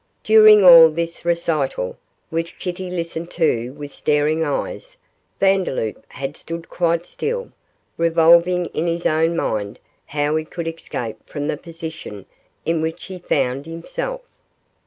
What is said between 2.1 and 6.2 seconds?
which Kitty listened to with staring eyes, Vandeloup